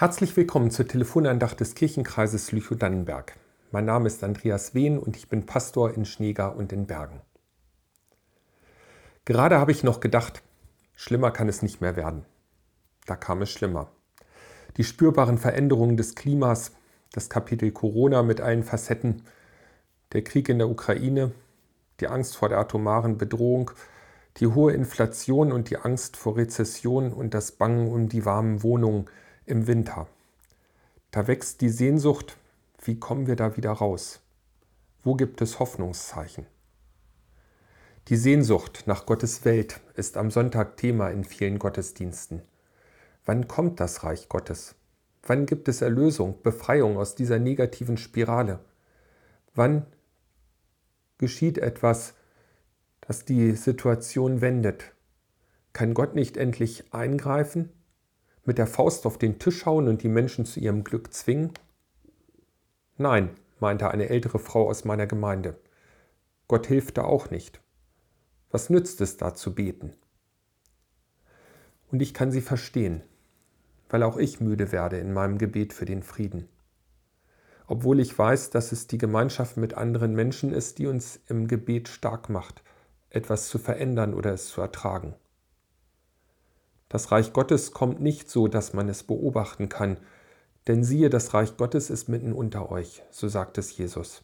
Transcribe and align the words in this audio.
Herzlich 0.00 0.36
willkommen 0.36 0.70
zur 0.70 0.86
Telefonandacht 0.86 1.58
des 1.58 1.74
Kirchenkreises 1.74 2.52
Lüchow-Dannenberg. 2.52 3.36
Mein 3.72 3.84
Name 3.84 4.06
ist 4.06 4.22
Andreas 4.22 4.72
Wehn 4.72 4.96
und 4.96 5.16
ich 5.16 5.28
bin 5.28 5.44
Pastor 5.44 5.92
in 5.92 6.04
Schneegar 6.04 6.54
und 6.54 6.72
in 6.72 6.86
Bergen. 6.86 7.20
Gerade 9.24 9.58
habe 9.58 9.72
ich 9.72 9.82
noch 9.82 9.98
gedacht, 9.98 10.44
schlimmer 10.94 11.32
kann 11.32 11.48
es 11.48 11.62
nicht 11.62 11.80
mehr 11.80 11.96
werden. 11.96 12.24
Da 13.06 13.16
kam 13.16 13.42
es 13.42 13.50
schlimmer. 13.50 13.90
Die 14.76 14.84
spürbaren 14.84 15.36
Veränderungen 15.36 15.96
des 15.96 16.14
Klimas, 16.14 16.70
das 17.10 17.28
Kapitel 17.28 17.72
Corona 17.72 18.22
mit 18.22 18.40
allen 18.40 18.62
Facetten, 18.62 19.24
der 20.12 20.22
Krieg 20.22 20.48
in 20.48 20.58
der 20.58 20.68
Ukraine, 20.68 21.32
die 21.98 22.06
Angst 22.06 22.36
vor 22.36 22.48
der 22.48 22.58
atomaren 22.58 23.18
Bedrohung, 23.18 23.72
die 24.36 24.46
hohe 24.46 24.72
Inflation 24.74 25.50
und 25.50 25.70
die 25.70 25.78
Angst 25.78 26.16
vor 26.16 26.36
Rezession 26.36 27.12
und 27.12 27.34
das 27.34 27.50
Bangen 27.50 27.88
um 27.88 28.08
die 28.08 28.24
warmen 28.24 28.62
Wohnungen– 28.62 29.06
im 29.48 29.66
Winter. 29.66 30.06
Da 31.10 31.26
wächst 31.26 31.60
die 31.60 31.70
Sehnsucht, 31.70 32.36
wie 32.84 33.00
kommen 33.00 33.26
wir 33.26 33.36
da 33.36 33.56
wieder 33.56 33.72
raus? 33.72 34.20
Wo 35.02 35.14
gibt 35.14 35.40
es 35.40 35.58
Hoffnungszeichen? 35.58 36.46
Die 38.08 38.16
Sehnsucht 38.16 38.84
nach 38.86 39.06
Gottes 39.06 39.44
Welt 39.44 39.80
ist 39.94 40.16
am 40.16 40.30
Sonntag 40.30 40.76
Thema 40.76 41.10
in 41.10 41.24
vielen 41.24 41.58
Gottesdiensten. 41.58 42.42
Wann 43.24 43.48
kommt 43.48 43.80
das 43.80 44.04
Reich 44.04 44.28
Gottes? 44.28 44.74
Wann 45.22 45.44
gibt 45.44 45.68
es 45.68 45.82
Erlösung, 45.82 46.40
Befreiung 46.42 46.96
aus 46.96 47.14
dieser 47.14 47.38
negativen 47.38 47.98
Spirale? 47.98 48.60
Wann 49.54 49.84
geschieht 51.18 51.58
etwas, 51.58 52.14
das 53.00 53.24
die 53.24 53.52
Situation 53.52 54.40
wendet? 54.40 54.92
Kann 55.72 55.92
Gott 55.94 56.14
nicht 56.14 56.36
endlich 56.36 56.92
eingreifen? 56.94 57.70
Mit 58.48 58.56
der 58.56 58.66
Faust 58.66 59.04
auf 59.04 59.18
den 59.18 59.38
Tisch 59.38 59.66
hauen 59.66 59.88
und 59.88 60.02
die 60.02 60.08
Menschen 60.08 60.46
zu 60.46 60.58
ihrem 60.58 60.82
Glück 60.82 61.12
zwingen? 61.12 61.52
Nein, 62.96 63.28
meinte 63.60 63.90
eine 63.90 64.08
ältere 64.08 64.38
Frau 64.38 64.70
aus 64.70 64.86
meiner 64.86 65.06
Gemeinde. 65.06 65.58
Gott 66.48 66.66
hilft 66.66 66.96
da 66.96 67.04
auch 67.04 67.30
nicht. 67.30 67.60
Was 68.50 68.70
nützt 68.70 69.02
es 69.02 69.18
da 69.18 69.34
zu 69.34 69.54
beten? 69.54 69.92
Und 71.90 72.00
ich 72.00 72.14
kann 72.14 72.30
sie 72.30 72.40
verstehen, 72.40 73.02
weil 73.90 74.02
auch 74.02 74.16
ich 74.16 74.40
müde 74.40 74.72
werde 74.72 74.96
in 74.96 75.12
meinem 75.12 75.36
Gebet 75.36 75.74
für 75.74 75.84
den 75.84 76.02
Frieden. 76.02 76.48
Obwohl 77.66 78.00
ich 78.00 78.18
weiß, 78.18 78.48
dass 78.48 78.72
es 78.72 78.86
die 78.86 78.96
Gemeinschaft 78.96 79.58
mit 79.58 79.74
anderen 79.74 80.14
Menschen 80.14 80.54
ist, 80.54 80.78
die 80.78 80.86
uns 80.86 81.20
im 81.26 81.48
Gebet 81.48 81.88
stark 81.88 82.30
macht, 82.30 82.62
etwas 83.10 83.48
zu 83.48 83.58
verändern 83.58 84.14
oder 84.14 84.32
es 84.32 84.48
zu 84.48 84.62
ertragen. 84.62 85.14
Das 86.88 87.12
Reich 87.12 87.32
Gottes 87.32 87.72
kommt 87.72 88.00
nicht 88.00 88.30
so, 88.30 88.48
dass 88.48 88.72
man 88.72 88.88
es 88.88 89.02
beobachten 89.02 89.68
kann, 89.68 89.98
denn 90.66 90.84
siehe, 90.84 91.10
das 91.10 91.34
Reich 91.34 91.56
Gottes 91.56 91.90
ist 91.90 92.08
mitten 92.08 92.32
unter 92.32 92.70
euch, 92.70 93.02
so 93.10 93.28
sagt 93.28 93.58
es 93.58 93.76
Jesus. 93.76 94.22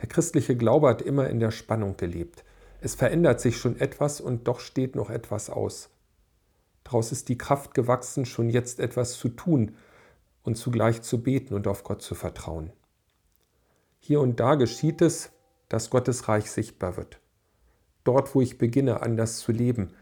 Der 0.00 0.08
christliche 0.08 0.56
Glaube 0.56 0.88
hat 0.88 1.02
immer 1.02 1.28
in 1.28 1.40
der 1.40 1.50
Spannung 1.50 1.96
gelebt. 1.96 2.44
Es 2.80 2.94
verändert 2.94 3.40
sich 3.40 3.56
schon 3.56 3.80
etwas 3.80 4.20
und 4.20 4.46
doch 4.46 4.60
steht 4.60 4.94
noch 4.94 5.10
etwas 5.10 5.50
aus. 5.50 5.90
Daraus 6.84 7.10
ist 7.12 7.28
die 7.28 7.38
Kraft 7.38 7.74
gewachsen, 7.74 8.24
schon 8.24 8.48
jetzt 8.48 8.78
etwas 8.78 9.14
zu 9.14 9.28
tun 9.28 9.76
und 10.44 10.56
zugleich 10.56 11.02
zu 11.02 11.22
beten 11.22 11.54
und 11.54 11.66
auf 11.66 11.82
Gott 11.82 12.02
zu 12.02 12.14
vertrauen. 12.14 12.72
Hier 13.98 14.20
und 14.20 14.38
da 14.40 14.54
geschieht 14.54 15.02
es, 15.02 15.30
dass 15.68 15.90
Gottes 15.90 16.28
Reich 16.28 16.50
sichtbar 16.50 16.96
wird. 16.96 17.20
Dort, 18.04 18.34
wo 18.34 18.40
ich 18.40 18.58
beginne, 18.58 19.02
anders 19.02 19.38
zu 19.38 19.52
leben, 19.52 19.92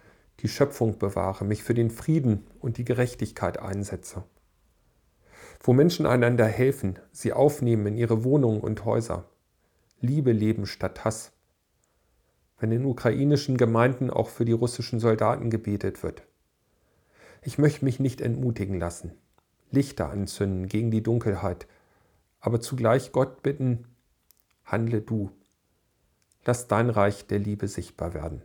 die 0.41 0.49
Schöpfung 0.49 0.99
bewahre, 0.99 1.45
mich 1.45 1.63
für 1.63 1.75
den 1.75 1.91
Frieden 1.91 2.47
und 2.61 2.77
die 2.77 2.85
Gerechtigkeit 2.85 3.59
einsetze. 3.59 4.25
Wo 5.61 5.73
Menschen 5.73 6.07
einander 6.07 6.47
helfen, 6.47 6.99
sie 7.13 7.33
aufnehmen 7.33 7.87
in 7.87 7.97
ihre 7.97 8.25
Wohnungen 8.25 8.61
und 8.61 8.85
Häuser. 8.85 9.29
Liebe 10.01 10.33
leben 10.33 10.67
statt 10.67 11.05
Hass. 11.05 11.33
Wenn 12.59 12.73
in 12.73 12.85
ukrainischen 12.85 13.57
Gemeinden 13.57 14.11
auch 14.11 14.29
für 14.29 14.45
die 14.45 14.53
russischen 14.53 15.01
Soldaten 15.01 15.51
gebetet 15.51 16.03
wird. 16.03 16.23
Ich 17.43 17.59
möchte 17.59 17.85
mich 17.85 18.01
nicht 18.01 18.21
entmutigen 18.21 18.79
lassen, 18.79 19.13
Lichter 19.71 20.11
anzünden 20.11 20.69
gegen 20.69 20.91
die 20.91 21.03
Dunkelheit, 21.03 21.67
aber 22.41 22.61
zugleich 22.61 23.13
Gott 23.13 23.43
bitten, 23.43 23.87
handle 24.65 25.01
du. 25.01 25.31
Lass 26.45 26.69
dein 26.69 26.91
Reich 26.91 27.27
der 27.27 27.39
Liebe 27.39 27.69
sichtbar 27.69 28.15
werden. 28.15 28.43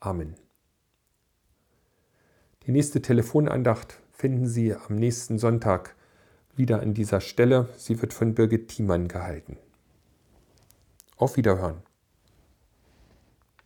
Amen. 0.00 0.34
Die 2.66 2.72
nächste 2.72 3.00
Telefonandacht 3.00 4.00
finden 4.10 4.48
Sie 4.48 4.74
am 4.74 4.96
nächsten 4.96 5.38
Sonntag 5.38 5.94
wieder 6.56 6.80
an 6.80 6.94
dieser 6.94 7.20
Stelle. 7.20 7.68
Sie 7.76 8.02
wird 8.02 8.12
von 8.12 8.34
Birgit 8.34 8.66
Thiemann 8.66 9.06
gehalten. 9.06 9.56
Auf 11.16 11.36
Wiederhören. 11.36 11.82